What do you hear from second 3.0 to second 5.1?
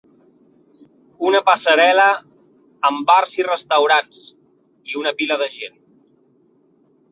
bars i restaurants, i